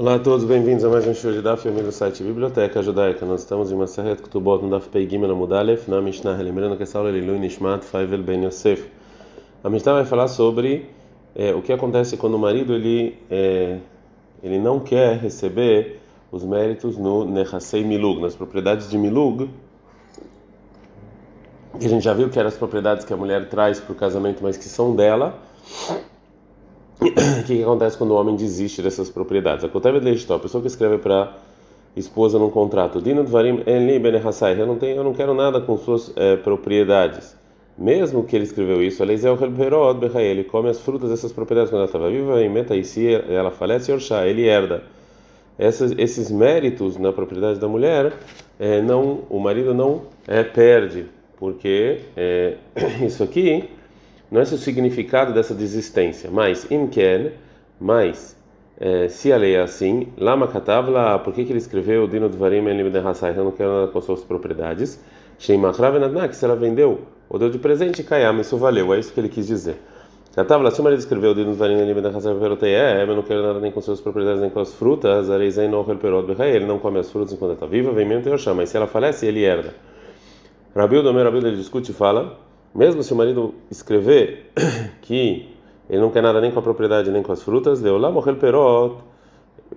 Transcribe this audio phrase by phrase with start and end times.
[0.00, 3.26] Olá a todos, bem-vindos a mais um show de Daf Yomi do site Biblioteca Judaica.
[3.26, 6.74] Nós estamos em uma série de Kutubot no Daf Pei Gimel Amudalef, na Mishnah, lembrando
[6.74, 8.90] que essa aula é Lilu Nishmat Faivel Ben Yosef.
[9.62, 10.88] A Mishnah vai falar sobre
[11.34, 13.76] é, o que acontece quando o marido ele, é,
[14.42, 16.00] ele não quer receber
[16.32, 19.50] os méritos no Nechasei Milug, nas propriedades de Milug,
[21.78, 23.94] que a gente já viu que eram as propriedades que a mulher traz para o
[23.94, 25.38] casamento, mas que são dela
[27.00, 29.64] o que, que, acontece quando o homem desiste dessas propriedades?
[29.64, 29.68] A
[30.36, 31.34] a pessoa que escreve para
[31.96, 33.98] esposa num contrato, Dino Dvarim Enli
[34.60, 37.34] eu não tenho, eu não quero nada com suas é, propriedades.
[37.76, 39.02] Mesmo que ele escreveu isso,
[40.22, 43.50] ele come as frutas dessas propriedades quando ela estava viva, e meta e se ela
[43.50, 43.90] falece,
[44.26, 44.82] ele herda.
[45.58, 48.12] Essas, esses méritos na propriedade da mulher,
[48.58, 51.06] é, não, o marido não é, perde,
[51.38, 52.00] porque
[53.02, 53.70] isso aqui
[54.30, 57.32] não é esse o significado dessa desistência, mas imken,
[57.80, 58.36] mas
[58.78, 62.66] é, se a lei é assim, lama katavla, por que, que ele escreveu dino dvarim
[62.68, 65.02] en limit eu não quero nada com suas propriedades,
[65.38, 69.20] sheimachra venadnak, se ela vendeu ou deu de presente, kayam, isso valeu, é isso que
[69.20, 69.76] ele quis dizer.
[70.34, 73.72] Katavla, se o marido escreveu dino dvarim en limit hasai eu não quero nada nem
[73.72, 77.32] com suas propriedades nem com as frutas, areizei no perot ele não come as frutas
[77.32, 79.74] enquanto está viva, vem mesmo e mas se ela falece, ele herda.
[80.74, 82.38] Rabil Domer, Rabil, ele discute e fala,
[82.74, 84.50] mesmo se o marido escrever
[85.02, 85.48] que
[85.88, 88.34] ele não quer nada nem com a propriedade nem com as frutas, deu lá morrer
[88.34, 88.96] perot,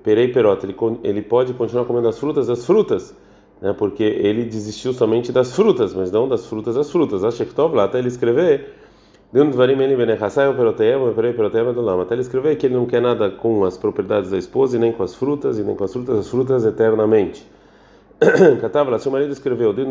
[0.04, 3.16] perei perot, ele, ele pode continuar comendo as frutas das frutas,
[3.62, 3.74] né?
[3.74, 7.24] Porque ele desistiu somente das frutas, mas não das frutas das frutas.
[7.24, 8.74] Acho que lá até ele escrever
[12.04, 14.92] até ele escrever que ele não quer nada com as propriedades da esposa e nem
[14.92, 17.44] com as frutas e nem com as frutas das frutas eternamente.
[18.62, 19.82] Catavla, se o marido escreveu, que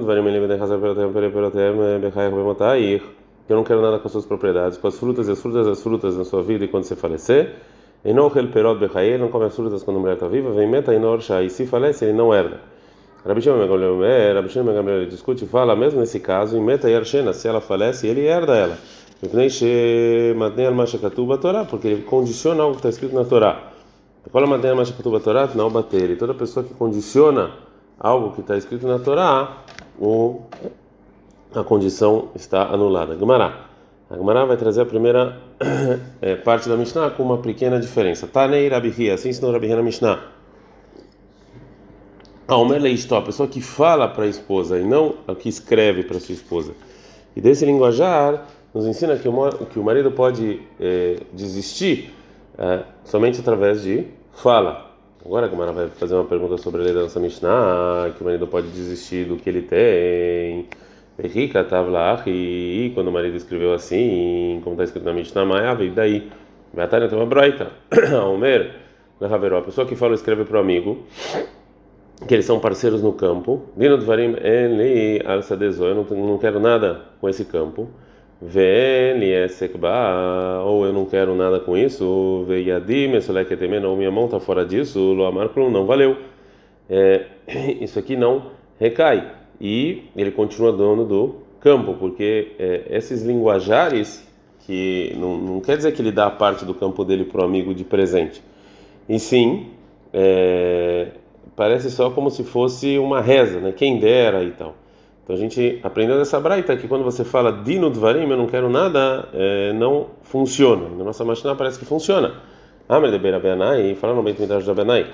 [3.52, 5.83] eu não quero nada com as suas propriedades, com as frutas e as frutas das
[5.83, 7.55] frutas na sua vida e quando você falecer,
[8.05, 8.30] e não
[9.19, 12.14] não come as frutas quando a mulher está viva, vem meta e se falece, ele
[12.14, 12.60] não herda.
[13.25, 13.50] Rabishim
[14.62, 18.56] Megamliel discute e fala, mesmo nesse caso, em meta e se ela falece, ele herda
[18.56, 18.76] ela.
[21.70, 23.70] Porque ele condiciona algo que está escrito na Torá.
[25.54, 25.70] Não.
[25.93, 27.53] E toda pessoa que condiciona
[27.98, 29.58] algo que está escrito na Torá,
[29.98, 30.42] o,
[31.54, 33.16] a condição está anulada.
[33.16, 33.72] Gemara.
[34.10, 35.38] A Gemara vai trazer a primeira
[36.20, 38.26] é, parte da Mishnah com uma pequena diferença.
[38.26, 40.20] Tanei Rabihi, assim ensinou Rabihi na Mishnah.
[42.47, 46.02] A Omer Leistó, a pessoa que fala para a esposa e não a que escreve
[46.02, 46.75] para sua esposa.
[47.34, 52.12] E desse linguajar nos ensina que o, que o marido pode é, desistir
[52.58, 54.91] é, somente através de fala.
[55.25, 58.25] Agora a Gamara vai fazer uma pergunta sobre a lei da nossa Mishnah, que o
[58.25, 60.69] marido pode desistir do que ele tem.
[61.22, 65.91] Rica lá e quando o marido escreveu assim, como está escrito na Mishnah, Maia, e
[65.91, 66.28] daí?
[66.75, 67.71] Batalha tem uma broita.
[68.32, 68.75] Omer,
[69.21, 71.05] a pessoa que fala escreve para o amigo
[72.27, 73.62] que eles são parceiros no campo.
[73.78, 73.99] Eu
[76.11, 77.88] não quero nada com esse campo
[80.64, 83.08] ou eu não quero nada com isso, Veiadim,
[83.88, 86.16] ou minha mão está fora disso, Loamar não valeu.
[86.91, 87.26] É,
[87.81, 88.50] isso aqui não
[88.81, 89.31] recai.
[89.60, 94.26] E ele continua dono do campo, porque é, esses linguajares,
[94.66, 97.44] que não, não, quer dizer que ele dá a parte do campo dele para o
[97.44, 98.42] amigo de presente,
[99.08, 99.69] e sim,
[100.12, 101.08] é,
[101.54, 103.72] parece só como se fosse uma reza, né?
[103.72, 104.75] quem dera e tal.
[105.25, 108.69] Então a gente aprendeu dessa braita que quando você fala dino dvarim, eu não quero
[108.69, 110.88] nada, é, não funciona.
[110.88, 112.34] Na nossa máquina parece que funciona.
[112.88, 115.06] Amr de Berabenai, falando no Beit Midrash de Abenai.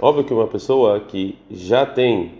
[0.00, 2.34] Óbvio que uma pessoa que já tem,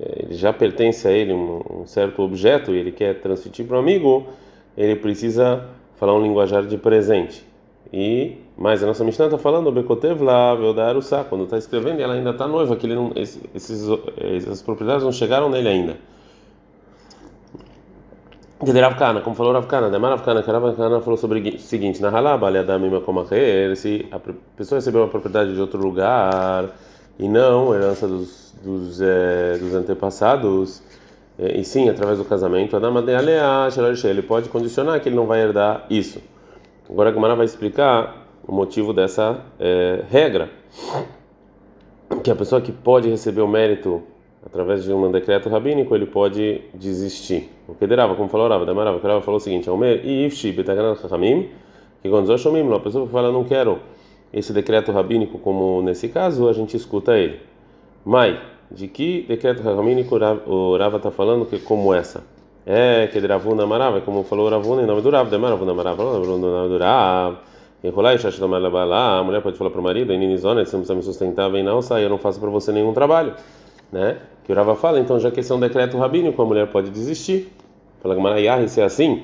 [0.00, 3.76] é, ele já pertence a ele um, um certo objeto e ele quer transmitir para
[3.76, 4.26] um amigo,
[4.76, 7.46] ele precisa falar um linguajar de presente.
[7.92, 12.30] E mas a nossa Mishnah está falando Bekotev lá, Veodarusa, quando está escrevendo, ela ainda
[12.30, 16.11] está noiva, que ele não, esses, essas propriedades não chegaram nele ainda
[18.70, 22.10] de Rav Kana, como falou Rav Kana, Demar Rav que falou sobre o seguinte: na
[22.10, 24.20] Halaba, Aliadamima Komacher, se a
[24.56, 26.68] pessoa recebeu uma propriedade de outro lugar
[27.18, 30.80] e não herança dos, dos, é, dos antepassados,
[31.36, 32.76] é, e sim através do casamento,
[34.04, 36.20] ele pode condicionar que ele não vai herdar isso.
[36.88, 40.48] Agora a Gemara vai explicar o motivo dessa é, regra,
[42.22, 44.04] que a pessoa que pode receber o mérito
[44.44, 47.50] através de um decreto rabínico, ele pode desistir.
[47.68, 50.52] O que derava, como falou Rava, Damarava, que Rava falou o seguinte: Omer e ifshi
[50.52, 51.48] betaganat chachamim,
[52.02, 53.78] que quando shomim, a pessoa que fala não quero
[54.32, 57.40] esse decreto rabínico, como nesse caso, a gente escuta ele.
[58.04, 58.40] Mai,
[58.70, 60.16] de que decreto rabínico
[60.46, 62.24] o Rava está falando que como essa?
[62.64, 66.68] É que Ravuna Marava, como falou Ravuna em nome do Rav, Demaravuna Marava, em nome
[66.68, 67.38] do Rav.
[67.82, 71.82] a mulher pode falar para o marido, Ninizona, você não precisa me sustentar, vem não,
[71.82, 73.34] sai, eu não faço para você nenhum trabalho,
[73.92, 74.18] né?
[74.44, 76.90] Que o Rava fala, então já que esse é um decreto rabínico, a mulher pode
[76.90, 77.52] desistir.
[78.02, 79.22] Fala Gamara se é assim,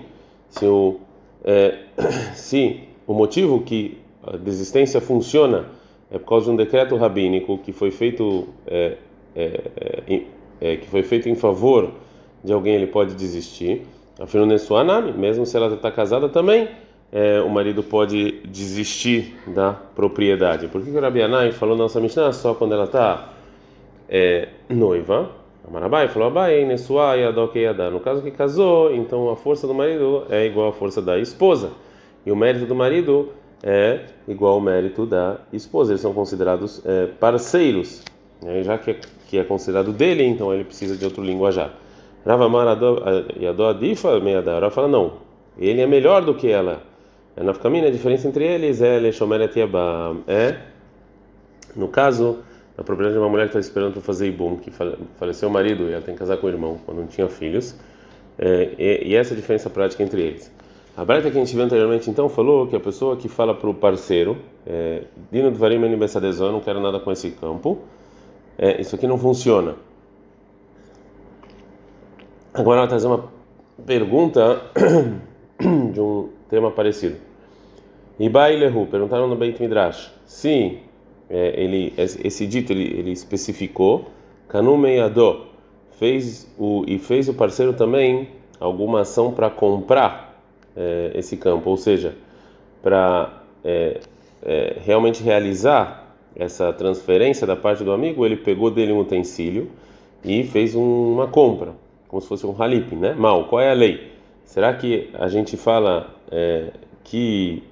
[0.48, 1.00] se o,
[1.44, 1.78] é,
[2.34, 5.66] se o motivo que a desistência funciona
[6.10, 8.96] é por causa de um decreto rabínico que foi feito é,
[9.34, 9.60] é,
[10.06, 10.22] é,
[10.60, 11.90] é que foi feito em favor
[12.44, 13.86] de alguém, ele pode desistir.
[14.20, 16.68] Afinal, Nessuanami, mesmo se ela está casada também
[17.12, 20.68] é, o marido pode desistir da propriedade.
[20.68, 23.32] Por que, que o Rabi Anai falou nossa Mishnah só quando ela está
[24.08, 25.31] é, noiva?
[25.66, 27.90] Amarabai falou Abai, Nesuá e Adokeyadá.
[27.90, 31.72] No caso que casou, então a força do marido é igual à força da esposa.
[32.25, 33.31] E o mérito do marido
[33.62, 35.93] é igual ao mérito da esposa.
[35.93, 38.02] Eles são considerados é, parceiros.
[38.43, 38.62] Né?
[38.62, 38.96] Já que é,
[39.28, 41.75] que é considerado dele, então ele precisa de outro linguajar.
[42.25, 42.66] Ravamar
[43.70, 44.52] Adifa Meadá.
[44.52, 45.12] Ela fala, não,
[45.58, 46.82] ele é melhor do que ela.
[47.37, 50.22] É na caminho a diferença entre eles é Leshomeret Yabam.
[50.26, 50.56] É,
[51.76, 52.38] no caso,
[52.78, 55.88] a propriedade de uma mulher que está esperando para fazer Ibum, que faleceu o marido
[55.88, 57.75] e ela tem que casar com o irmão quando não tinha filhos.
[58.38, 60.52] É, e, e, essa é a diferença prática entre eles.
[60.96, 63.69] A Breta que a gente viu anteriormente então falou que a pessoa que fala para
[63.69, 67.80] o parceiro, é, Dino de Varim eu não quero nada com esse campo,
[68.56, 69.75] é, isso aqui não funciona.
[72.54, 73.28] Agora ela trazer uma
[73.84, 74.62] pergunta
[75.92, 77.16] de um tema parecido.
[78.20, 80.12] Ibailehu, perguntaram no Beit Midrash.
[80.25, 80.78] Sim,
[81.30, 84.06] é, ele, esse dito ele, ele especificou.
[84.48, 85.46] Kanumeyadó
[85.98, 88.28] fez o e fez o parceiro também
[88.58, 90.40] alguma ação para comprar
[90.76, 92.16] é, esse campo, ou seja,
[92.82, 94.00] para é,
[94.42, 99.70] é, realmente realizar essa transferência da parte do amigo, ele pegou dele um utensílio
[100.25, 101.72] e fez um, uma compra,
[102.06, 103.14] como se fosse um halip, né?
[103.14, 104.12] Mal, qual é a lei?
[104.44, 106.70] Será que a gente fala é,
[107.04, 107.62] que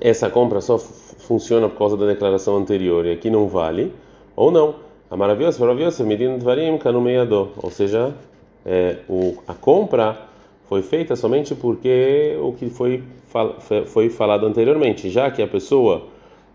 [0.00, 3.92] essa compra só funciona por causa da declaração anterior e aqui não vale,
[4.34, 4.74] ou não.
[5.10, 8.14] A maravilhosa, maravilhosa, medina varim canumeiador, ou seja,
[8.64, 10.18] é, o, a compra
[10.68, 13.02] foi feita somente porque o que foi,
[13.86, 16.02] foi falado anteriormente, já que a pessoa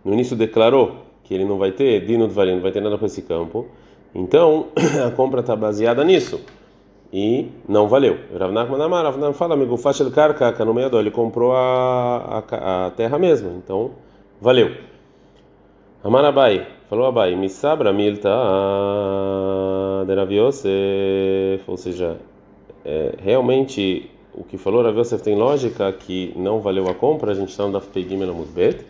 [0.06, 3.06] no início declarou que ele não vai ter, dino varim, não vai ter nada com
[3.06, 3.66] esse campo,
[4.14, 4.68] então
[5.04, 6.40] a compra está baseada nisso
[7.14, 8.18] e não valeu.
[8.36, 9.78] Rav Nachman Amar, Rav Nachman fala, amigo,
[10.66, 13.92] no meador, ele comprou a, a, a, terra mesmo, então
[14.42, 14.72] valeu.
[16.04, 18.32] Amar Abai, falou Abai, me sabra milta
[20.08, 20.32] de Rav
[21.68, 22.18] ou seja,
[22.84, 27.50] é, realmente o que falou Rav tem lógica que não valeu a compra, a gente
[27.50, 28.20] está no Daf Pegim
[28.56, 28.84] Bet,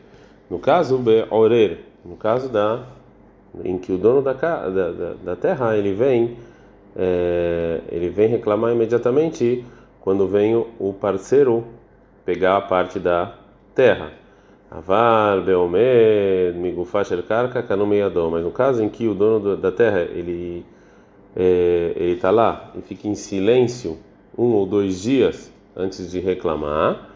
[0.49, 2.83] no caso, Be'orer, no caso da,
[3.65, 6.37] em que o dono da, da, da, da terra, ele vem
[6.95, 9.66] é, ele vem reclamar imediatamente
[10.00, 11.66] quando vem o parceiro
[12.25, 13.36] pegar a parte da
[13.74, 14.12] terra.
[14.69, 18.31] Avar, Beomed, Migufash Karka, Kanumeyadom.
[18.31, 20.66] Mas no caso em que o dono da terra ele
[21.36, 23.98] é, ele está lá e fica em silêncio
[24.38, 27.10] um ou dois dias antes de reclamar,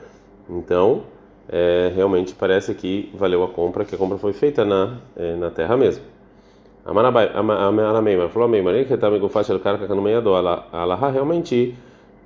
[0.49, 1.03] então
[1.49, 5.49] é, realmente parece que valeu a compra, que a compra foi feita na, é, na
[5.49, 6.03] terra mesmo.
[6.87, 7.27] Amaramei,
[8.29, 11.75] falou Amei, Maria que está me do cara no meio do Alaha realmente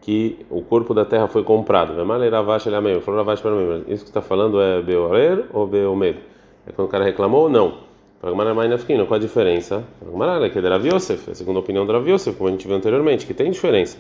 [0.02, 1.96] que o corpo da terra foi comprado.
[1.96, 3.52] Vemale Ravash ele amei, falou Ravash para
[3.88, 6.16] isso que está falando é Beorer ou Beomer?
[6.68, 7.74] É quando o cara reclamou ou não?
[8.20, 9.84] Para Maramai Nafkino, qual a diferença?
[10.00, 12.08] Para que é Rav Yosef, a segunda opinião do Rav
[12.38, 13.98] como a gente viu anteriormente, que tem diferença.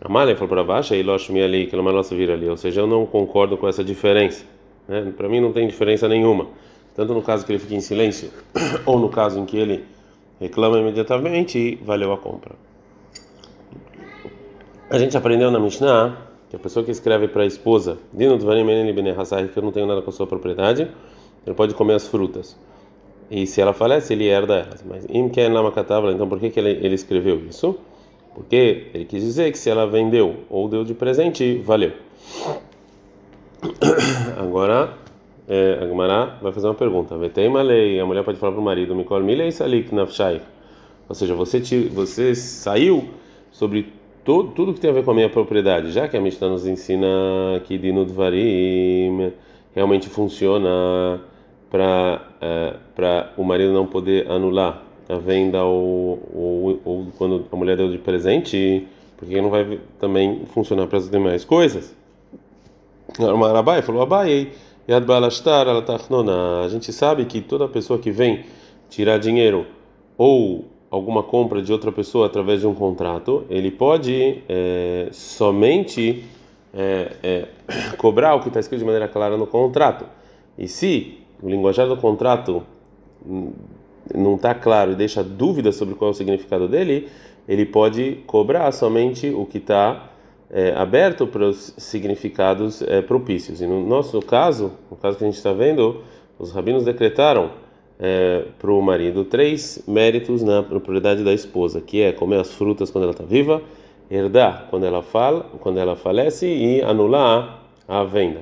[0.00, 1.84] Amalek falou para Ravash, aí Loshmi ali, que não
[2.16, 4.44] vir ali, ou seja, eu não concordo com essa diferença.
[4.88, 5.12] Né?
[5.16, 6.48] Para mim não tem diferença nenhuma
[6.98, 8.28] tanto no caso que ele fica em silêncio,
[8.84, 9.84] ou no caso em que ele
[10.40, 12.56] reclama imediatamente e valeu a compra.
[14.90, 16.16] A gente aprendeu na Mishnah
[16.50, 20.10] que a pessoa que escreve para a esposa, Dino que eu não tenho nada com
[20.10, 20.90] a sua propriedade,
[21.46, 22.58] ele pode comer as frutas.
[23.30, 24.82] E se ela falece, ele herda elas.
[24.82, 25.72] Mas im ken lama
[26.12, 27.78] então por que, que ele, ele escreveu isso?
[28.34, 31.92] Porque ele quis dizer que se ela vendeu ou deu de presente, valeu.
[34.36, 35.06] Agora
[35.48, 37.16] é, a Gemara vai fazer uma pergunta.
[37.16, 40.42] Vetei lei, a mulher pode falar para o marido, Mikol milei salik nafshai.
[41.08, 43.08] Ou seja, você, te, você saiu
[43.50, 43.92] sobre
[44.24, 46.66] todo, tudo que tem a ver com a minha propriedade, já que a Mishnah nos
[46.66, 47.08] ensina
[47.64, 49.32] que Dinudvarim
[49.74, 51.20] realmente funciona
[51.70, 57.56] para é, para o marido não poder anular a venda ou, ou, ou quando a
[57.56, 58.86] mulher deu de presente,
[59.16, 61.96] porque não vai também funcionar para as demais coisas.
[63.18, 64.48] O Marabai falou, Abai,
[64.88, 68.46] Yad Balashtar A gente sabe que toda pessoa que vem
[68.88, 69.66] tirar dinheiro
[70.16, 76.24] ou alguma compra de outra pessoa através de um contrato, ele pode é, somente
[76.72, 77.48] é, é,
[77.98, 80.06] cobrar o que está escrito de maneira clara no contrato.
[80.56, 82.62] E se o linguajar do contrato
[84.14, 87.08] não está claro e deixa dúvida sobre qual é o significado dele,
[87.46, 90.10] ele pode cobrar somente o que está
[90.50, 93.60] é, aberto para os significados é, propícios.
[93.60, 96.02] E no nosso caso, no caso que a gente está vendo,
[96.38, 97.50] os rabinos decretaram
[97.98, 102.90] é, para o marido três méritos na propriedade da esposa, que é comer as frutas
[102.90, 103.62] quando ela está viva,
[104.10, 108.40] herdar quando ela fala, quando ela falece e anular a venda.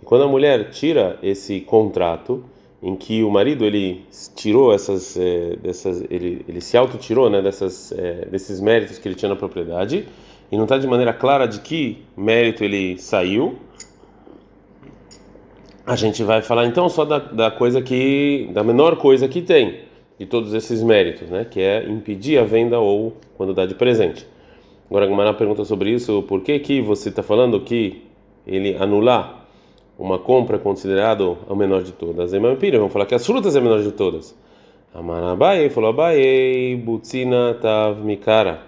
[0.00, 2.44] E quando a mulher tira esse contrato
[2.80, 4.04] em que o marido ele
[4.36, 9.08] tirou essas é, dessas ele, ele se auto tirou né dessas é, desses méritos que
[9.08, 10.06] ele tinha na propriedade
[10.50, 13.58] e não está de maneira clara de que mérito ele saiu
[15.86, 19.80] a gente vai falar então só da, da coisa que da menor coisa que tem
[20.18, 24.26] de todos esses méritos né que é impedir a venda ou quando dá de presente
[24.88, 28.02] agora a Gumara pergunta sobre isso por que que você está falando que
[28.46, 29.38] ele anular
[29.98, 32.32] uma compra considerado a menor de todas.
[32.32, 34.34] E Mampira, vamos falar que as frutas é a menor de todas.
[34.94, 38.67] Amarabai falou Abai, Butsina Tav Mikara.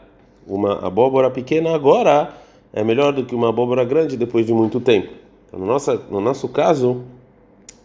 [0.50, 2.34] Uma abóbora pequena agora
[2.72, 5.12] é melhor do que uma abóbora grande depois de muito tempo.
[5.46, 7.02] Então, no, nosso, no nosso caso,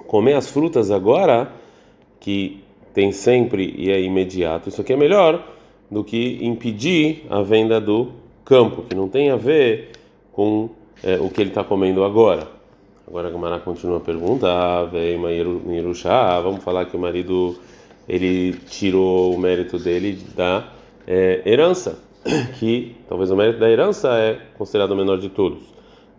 [0.08, 1.52] comer as frutas agora,
[2.20, 5.48] que tem sempre e é imediato, isso aqui é melhor
[5.92, 9.92] do que impedir a venda do campo, que não tem a ver
[10.34, 10.70] com
[11.04, 12.48] é, o que ele está comendo agora.
[13.08, 14.90] Agora a Gamara continua a pergunta, ah,
[16.42, 17.56] vamos falar que o marido
[18.10, 20.68] ele tirou o mérito dele da
[21.06, 22.00] é, herança,
[22.60, 25.64] que talvez o mérito da herança é considerado o menor de todos.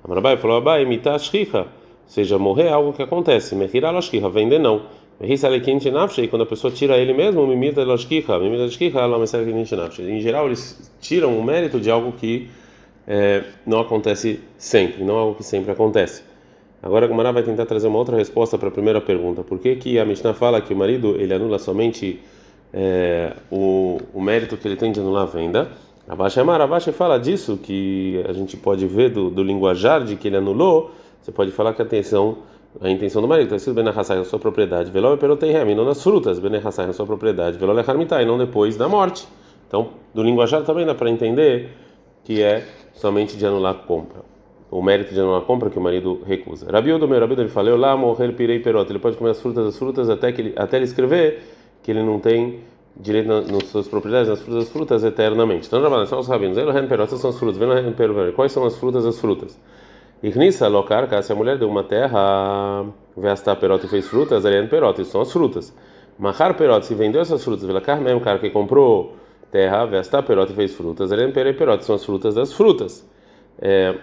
[0.04, 1.66] Amarabai falou, Abai, mitashriha, ou
[2.06, 4.82] seja, morrer é algo que acontece, mehira lashkiha, vender não.
[5.18, 11.36] E quando a pessoa tira ele mesmo, mimita lashkiha, mimita lashkiha, em geral eles tiram
[11.38, 12.48] o mérito de algo que
[13.08, 16.22] é, não acontece sempre, não algo que sempre acontece.
[16.82, 19.42] Agora a vai tentar trazer uma outra resposta para a primeira pergunta.
[19.42, 22.20] Por que, que a Mishnah fala que o marido ele anula somente
[22.72, 25.68] é, o, o mérito que ele tem de anular a venda?
[26.08, 30.28] Abaixo Amar, Abaixo fala disso, que a gente pode ver do, do linguajar de que
[30.28, 30.92] ele anulou.
[31.20, 31.86] Você pode falar que a
[32.78, 36.38] a intenção do marido está escrito Benahassai na sua propriedade, Veló e não nas frutas,
[36.38, 39.26] Benahassai na sua propriedade, Veló e não depois da morte.
[39.66, 41.70] Então, do linguajar também dá para entender
[42.22, 44.36] que é somente de anular a compra
[44.70, 46.70] o mérito de uma compra que o marido recusa.
[46.70, 48.92] Rabiudo, meu Rabiudo, ele falou lá, morrer pirei perota.
[48.92, 51.40] Ele pode comer as frutas das frutas até que ele, até ele escrever
[51.82, 52.60] que ele não tem
[52.98, 55.66] direito na, nas suas propriedades, nas frutas das frutas eternamente.
[55.66, 56.56] Então, Rabanan, são os rabinos.
[56.56, 57.58] Elo perota são as frutas.
[57.58, 59.58] Vendo perota, quais são as frutas das frutas?
[60.22, 62.86] Ignissa locar, se a mulher deu uma terra,
[63.16, 65.74] vesta perota e fez frutas, ariane perota, são as frutas.
[66.18, 69.14] Mahar perota, se vendeu essas frutas, vela mesmo, cara que comprou
[69.50, 73.06] terra, vesta perota e fez frutas, ariane perota, são as frutas das frutas.
[73.60, 73.94] É,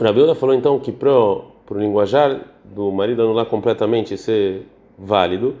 [0.00, 4.66] Rabiuda falou então que para o linguajar do marido anular completamente ser
[4.98, 5.54] válido,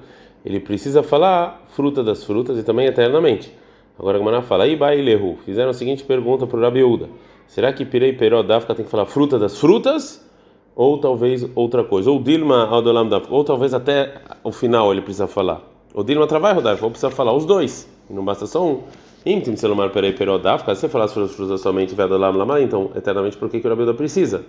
[0.44, 3.52] ele precisa falar fruta das frutas e também eternamente.
[3.98, 5.38] Agora a Gemara fala, Ibai Lehu.
[5.44, 7.08] Fizeram a seguinte pergunta para o Rabiuda:
[7.46, 10.26] será que Pirei Peró Dafka tem que falar fruta das frutas?
[10.74, 12.10] Ou talvez outra coisa?
[12.10, 13.32] Ou Dilma Aldolam Dafka?
[13.32, 15.62] Ou talvez até o final ele precisa falar?
[15.94, 16.84] Ou Dilma Trabalho Dafka?
[16.84, 17.88] Ou precisa falar os dois?
[18.08, 18.80] Não basta só um.
[19.24, 23.48] Íntimo Selomar Perei Perodaf, se você falar as frutas somente Vedolam Lama, então eternamente por
[23.48, 24.44] que, que o Rabiuda precisa?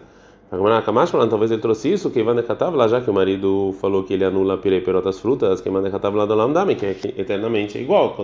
[0.49, 2.35] Talvez ele trouxe isso, que Ivan
[2.75, 6.25] lá, já que o marido falou que ele anula Pirei Perotas frutas, que Ivan lá
[6.25, 8.15] do Lamdame, que é eternamente é igual,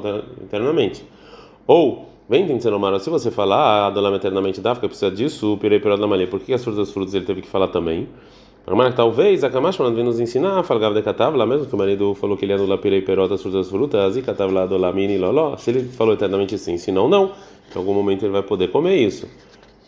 [0.43, 1.03] eternamente.
[1.65, 5.99] Ou, vem tem Selomar, se você falar, ah, Dolam eternamente porque precisa disso, Pirei Perot
[5.99, 8.07] Lama, por que as frutas frutas ele teve que falar também?
[8.67, 12.13] Agora, talvez a Kamashman vem nos ensinar, falgava de Katav, lá mesmo que o marido
[12.13, 15.57] falou que ele anula pirei perotas frutas frutas, e Katav lá do Lamini loló.
[15.57, 17.31] Se ele falou eternamente sim, se não, não.
[17.73, 19.27] Em algum momento ele vai poder comer isso.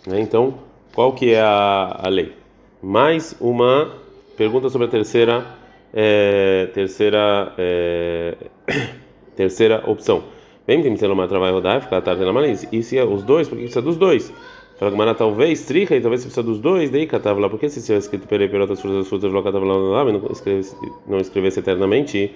[0.08, 0.20] Né?
[0.20, 0.56] Então,
[0.94, 2.34] qual que é a, a lei?
[2.82, 3.92] Mais uma
[4.36, 5.46] pergunta sobre a terceira,
[5.94, 8.36] é, terceira, é,
[9.36, 10.24] terceira opção.
[10.68, 12.68] Vem, tem que ter uma trabalho rodar, ficar tarde na malícia.
[12.72, 14.32] E se é os dois, por que precisa dos dois?
[14.78, 17.82] Fala Gumara, talvez, trica, e talvez você precisa dos dois, daí catava lá, porque se
[17.84, 20.76] tiver escrito perei perotas frutas frutas, lo catava lá, não escrevesse,
[21.08, 22.34] não escrevesse eternamente,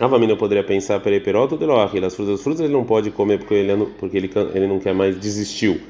[0.00, 3.54] Avamina poderia pensar perei perota de loach, as frutas frutas ele não pode comer porque
[3.54, 5.80] ele, porque ele, ele não quer mais, desistiu.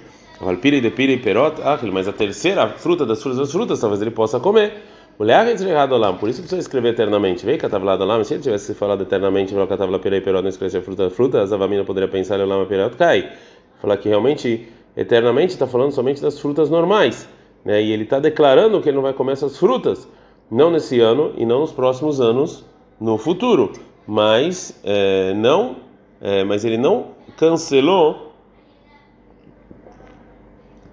[0.61, 4.39] Pirei de pirei perota, mas a terceira fruta das frutas das frutas, talvez ele possa
[4.39, 4.83] comer.
[5.19, 7.45] Por isso precisa escrever eternamente.
[7.45, 11.11] Vem catavla lá, se ele tivesse falado eternamente, lo catavla perei perota, não escrevesse fruta
[11.11, 13.33] frutas, Avamina poderia pensar lá, perota cai.
[13.81, 17.29] Falar que realmente eternamente está falando somente das frutas normais,
[17.65, 17.83] né?
[17.83, 20.09] E ele está declarando que ele não vai comer essas frutas,
[20.49, 22.65] não nesse ano e não nos próximos anos
[23.01, 23.73] no futuro,
[24.07, 25.77] mas é, não,
[26.21, 28.28] é, mas ele não cancelou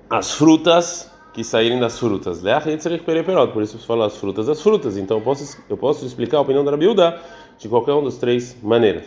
[0.10, 2.42] as frutas que saírem das frutas.
[2.42, 4.98] Por isso você fala as frutas das frutas.
[4.98, 7.20] Então eu posso, eu posso explicar a opinião da Rabiuda
[7.58, 9.04] de qualquer uma das três maneiras.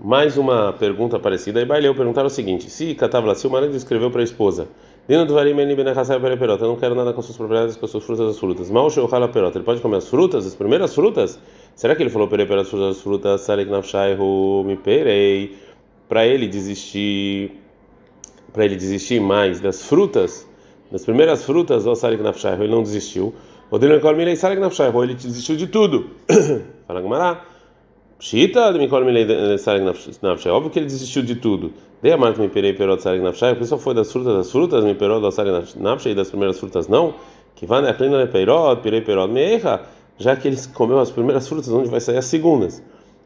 [0.00, 1.60] Mais uma pergunta parecida.
[1.60, 4.66] Aí Baileu perguntaram o seguinte: se Catavla, se o marido escreveu para a esposa,
[5.08, 8.04] Dino do Varim Beni Benachasai Perota, eu não quero nada com suas propriedades, com suas
[8.04, 8.70] frutas das frutas.
[8.70, 11.40] Mal Sheuchala Perota, ele pode comer as frutas, as primeiras frutas?
[11.74, 13.40] Será que ele falou Pere as frutas das frutas?
[13.42, 14.16] Sarek Nafshai
[14.64, 15.56] me Perei,
[16.08, 17.61] para ele desistir,
[18.52, 20.46] para ele desistir mais das frutas?
[20.92, 23.34] das primeiras frutas, o Sarik Nafshai, ele não desistiu.
[23.70, 26.10] O Dilmekol Milei Sarik Nafshai, ele desistiu de tudo.
[26.86, 27.46] Fala Gumará.
[28.18, 29.84] Pshita de Mikol Milei Sarik
[30.22, 31.72] Nafshai, óbvio que ele desistiu de tudo.
[32.02, 34.84] Dei a marca me perei perot Sarik Nafshai, porque só foi das frutas das frutas,
[34.84, 37.14] me perou do Sarik Nafshai e das primeiras frutas não.
[37.56, 39.80] Que vai na clina perot, perei perot meia,
[40.18, 42.82] já que ele comeu as primeiras frutas, onde vai sair as segundas.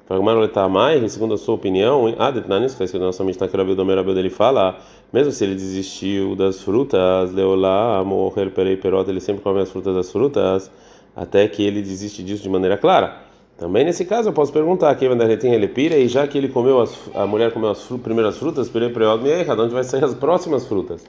[0.06, 3.58] Pragmaroletamai, segundo a sua opinião, ah, Detnanis, que está escrito na nossa Mishnah, que o
[3.58, 4.78] Rabbi dele fala,
[5.12, 9.96] mesmo se ele desistiu das frutas, Leolá, morrer perei perota, ele sempre come as frutas
[9.96, 10.70] das frutas,
[11.14, 13.16] até que ele desiste disso de maneira clara.
[13.58, 15.08] Também nesse caso eu posso perguntar, que
[15.38, 18.36] tem ele pira, e já que ele comeu as, a mulher comeu as fru, primeiras
[18.36, 21.04] frutas, perei perota, de onde vai sair as próximas frutas?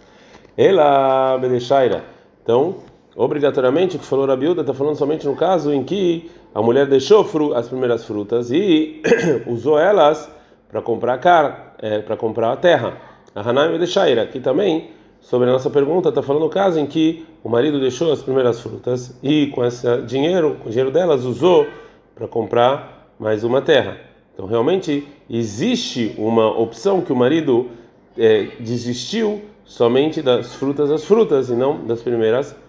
[0.58, 2.04] Ela, Bedechaira.
[2.42, 2.77] Então,
[3.18, 7.26] obrigatoriamente, o que falou Rabiuda está falando somente no caso em que a mulher deixou
[7.56, 9.02] as primeiras frutas e
[9.48, 10.30] usou elas
[10.70, 12.96] para comprar car, é, para comprar a terra.
[13.34, 17.26] A Hanaim Shaira, aqui também, sobre a nossa pergunta, está falando o caso em que
[17.44, 21.66] o marido deixou as primeiras frutas e com esse dinheiro, o dinheiro delas, usou
[22.14, 23.98] para comprar mais uma terra.
[24.34, 27.68] Então, realmente, existe uma opção que o marido
[28.16, 32.67] é, desistiu somente das frutas das frutas e não das primeiras frutas.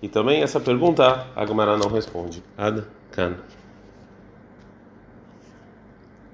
[0.00, 2.42] E também essa pergunta a Gemara não responde.
[2.56, 3.34] Ad can.